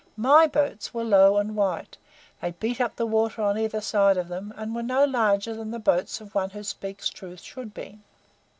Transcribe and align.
MY 0.17 0.47
boats 0.47 0.95
were 0.95 1.03
low 1.03 1.37
and 1.37 1.55
white; 1.55 1.95
they 2.41 2.49
beat 2.53 2.81
up 2.81 2.95
the 2.95 3.05
water 3.05 3.43
on 3.43 3.55
either 3.55 3.81
side 3.81 4.17
of 4.17 4.29
them 4.29 4.51
and 4.57 4.73
were 4.73 4.81
no 4.81 5.05
larger 5.05 5.53
than 5.53 5.69
the 5.69 5.77
boats 5.77 6.19
of 6.19 6.33
one 6.33 6.49
who 6.49 6.63
speaks 6.63 7.07
truth 7.07 7.41
should 7.41 7.71
be. 7.71 7.99